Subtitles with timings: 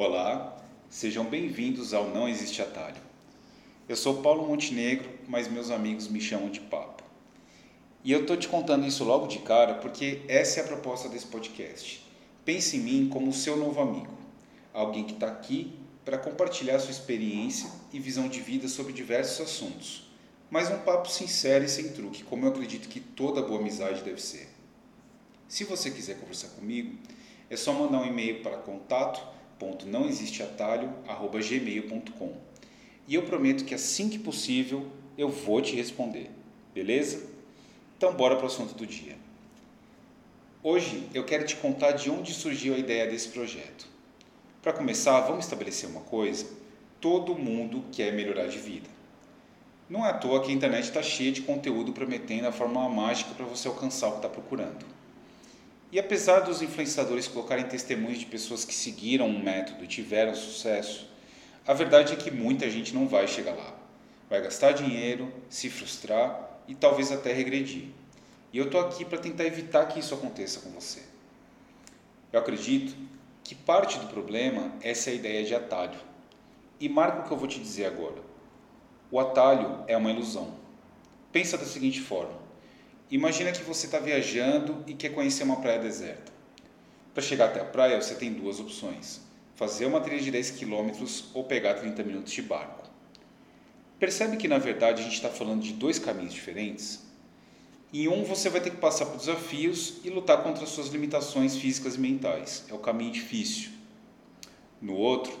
[0.00, 0.56] Olá,
[0.88, 3.02] sejam bem-vindos ao Não Existe Atalho.
[3.88, 7.02] Eu sou Paulo Montenegro, mas meus amigos me chamam de Papo.
[8.04, 11.26] E eu estou te contando isso logo de cara porque essa é a proposta desse
[11.26, 12.08] podcast.
[12.44, 14.16] Pense em mim como seu novo amigo,
[14.72, 20.08] alguém que está aqui para compartilhar sua experiência e visão de vida sobre diversos assuntos,
[20.48, 24.22] mas um papo sincero e sem truque, como eu acredito que toda boa amizade deve
[24.22, 24.48] ser.
[25.48, 26.96] Se você quiser conversar comigo,
[27.50, 32.32] é só mandar um e-mail para contato www.nãoexisteatalho.gmail.com
[33.06, 36.30] E eu prometo que assim que possível eu vou te responder,
[36.74, 37.26] beleza?
[37.96, 39.16] Então bora para o assunto do dia.
[40.62, 43.88] Hoje eu quero te contar de onde surgiu a ideia desse projeto.
[44.62, 46.46] Para começar, vamos estabelecer uma coisa:
[47.00, 48.88] todo mundo quer melhorar de vida.
[49.88, 53.32] Não é à toa que a internet está cheia de conteúdo prometendo a fórmula mágica
[53.34, 54.84] para você alcançar o que está procurando.
[55.90, 61.08] E apesar dos influenciadores colocarem testemunhos de pessoas que seguiram um método e tiveram sucesso,
[61.66, 63.74] a verdade é que muita gente não vai chegar lá.
[64.28, 67.86] Vai gastar dinheiro, se frustrar e talvez até regredir.
[68.52, 71.02] E eu estou aqui para tentar evitar que isso aconteça com você.
[72.30, 72.94] Eu acredito
[73.42, 75.98] que parte do problema é essa ideia de atalho.
[76.78, 78.22] E marca o que eu vou te dizer agora.
[79.10, 80.54] O atalho é uma ilusão.
[81.32, 82.38] Pensa da seguinte forma:
[83.10, 86.30] Imagina que você está viajando e quer conhecer uma praia deserta.
[87.14, 89.20] Para chegar até a praia, você tem duas opções:
[89.56, 90.90] fazer uma trilha de 10 km
[91.32, 92.86] ou pegar 30 minutos de barco.
[93.98, 97.08] Percebe que na verdade a gente está falando de dois caminhos diferentes?
[97.92, 101.56] Em um, você vai ter que passar por desafios e lutar contra as suas limitações
[101.56, 102.66] físicas e mentais.
[102.68, 103.70] É o caminho difícil.
[104.80, 105.32] No outro,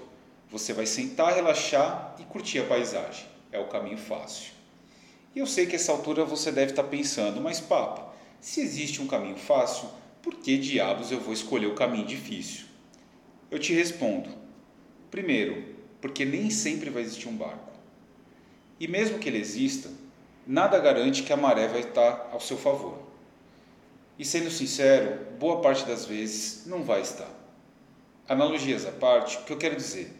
[0.50, 3.26] você vai sentar, relaxar e curtir a paisagem.
[3.52, 4.57] É o caminho fácil.
[5.34, 9.06] E eu sei que essa altura você deve estar pensando, mas papa, se existe um
[9.06, 9.88] caminho fácil,
[10.22, 12.66] por que diabos eu vou escolher o caminho difícil?
[13.50, 14.30] Eu te respondo:
[15.10, 17.72] primeiro, porque nem sempre vai existir um barco.
[18.80, 19.90] E mesmo que ele exista,
[20.46, 22.98] nada garante que a maré vai estar ao seu favor.
[24.18, 27.30] E sendo sincero, boa parte das vezes não vai estar.
[28.28, 30.12] Analogias à parte, o que eu quero dizer?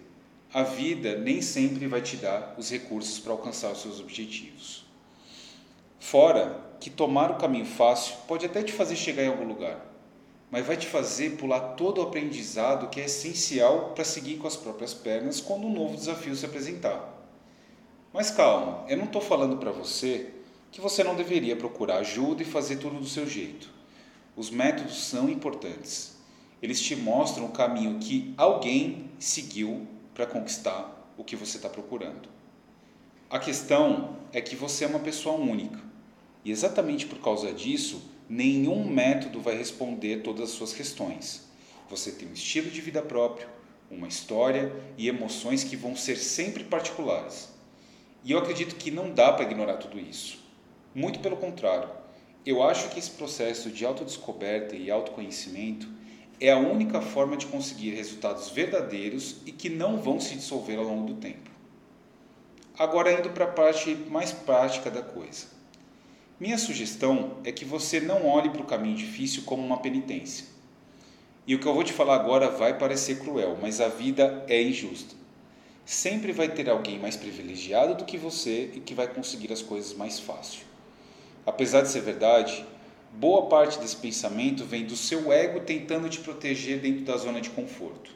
[0.53, 4.88] A vida nem sempre vai te dar os recursos para alcançar os seus objetivos.
[5.99, 9.85] Fora que tomar o caminho fácil pode até te fazer chegar em algum lugar,
[10.51, 14.57] mas vai te fazer pular todo o aprendizado que é essencial para seguir com as
[14.57, 17.15] próprias pernas quando um novo desafio se apresentar.
[18.13, 20.31] Mas calma, eu não estou falando para você
[20.71, 23.69] que você não deveria procurar ajuda e fazer tudo do seu jeito.
[24.37, 26.17] Os métodos são importantes.
[26.63, 32.29] Eles te mostram o caminho que alguém seguiu para conquistar o que você está procurando.
[33.29, 35.88] A questão é que você é uma pessoa única
[36.45, 41.49] e exatamente por causa disso, nenhum método vai responder todas as suas questões.
[41.89, 43.49] Você tem um estilo de vida próprio,
[43.91, 47.49] uma história e emoções que vão ser sempre particulares.
[48.23, 50.39] E eu acredito que não dá para ignorar tudo isso.
[50.95, 51.89] Muito pelo contrário,
[52.45, 55.89] eu acho que esse processo de autodescoberta e autoconhecimento
[56.41, 60.85] é a única forma de conseguir resultados verdadeiros e que não vão se dissolver ao
[60.85, 61.51] longo do tempo.
[62.79, 65.58] Agora, indo para a parte mais prática da coisa.
[66.41, 70.47] Minha sugestão é que você não olhe para o caminho difícil como uma penitência.
[71.45, 74.63] E o que eu vou te falar agora vai parecer cruel, mas a vida é
[74.63, 75.17] injusta.
[75.85, 79.95] Sempre vai ter alguém mais privilegiado do que você e que vai conseguir as coisas
[79.95, 80.61] mais fácil.
[81.45, 82.65] Apesar de ser verdade,
[83.15, 87.51] boa parte desse pensamento vem do seu ego tentando te proteger dentro da zona de
[87.51, 88.13] conforto.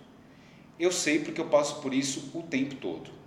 [0.79, 3.22] Eu sei porque eu passo por isso o tempo todo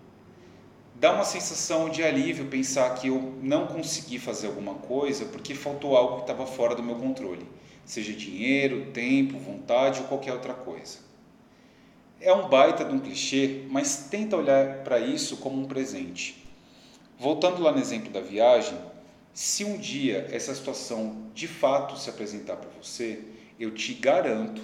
[0.96, 5.96] dá uma sensação de alívio pensar que eu não consegui fazer alguma coisa porque faltou
[5.96, 7.46] algo que estava fora do meu controle,
[7.86, 11.00] seja dinheiro, tempo, vontade ou qualquer outra coisa.
[12.20, 16.44] É um baita de um clichê, mas tenta olhar para isso como um presente.
[17.20, 18.78] Voltando lá no exemplo da viagem,
[19.34, 23.20] se um dia essa situação de fato se apresentar para você,
[23.60, 24.62] eu te garanto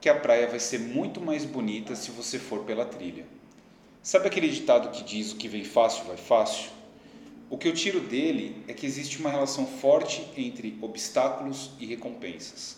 [0.00, 3.24] que a praia vai ser muito mais bonita se você for pela trilha.
[4.04, 6.70] Sabe aquele ditado que diz o que vem fácil vai fácil?
[7.48, 12.76] O que eu tiro dele é que existe uma relação forte entre obstáculos e recompensas.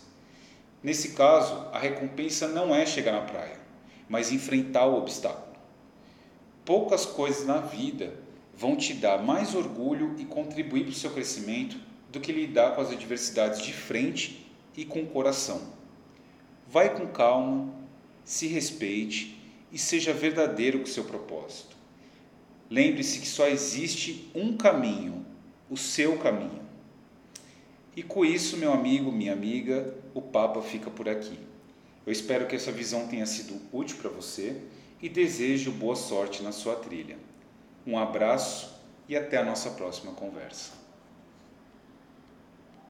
[0.81, 3.59] Nesse caso, a recompensa não é chegar na praia,
[4.07, 5.57] mas enfrentar o obstáculo.
[6.63, 8.17] Poucas coisas na vida
[8.55, 11.77] vão te dar mais orgulho e contribuir para o seu crescimento
[12.09, 15.73] do que lidar com as adversidades de frente e com o coração.
[16.69, 17.69] Vai com calma,
[18.23, 19.36] se respeite
[19.71, 21.75] e seja verdadeiro com o seu propósito.
[22.69, 25.25] Lembre-se que só existe um caminho,
[25.69, 26.61] o seu caminho.
[27.95, 31.39] E com isso, meu amigo, minha amiga, o Papa fica por aqui.
[32.05, 34.61] Eu espero que essa visão tenha sido útil para você
[35.01, 37.17] e desejo boa sorte na sua trilha.
[37.85, 38.77] Um abraço
[39.09, 40.86] e até a nossa próxima conversa.